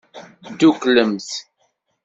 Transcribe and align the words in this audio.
Dduklemt. 0.53 1.29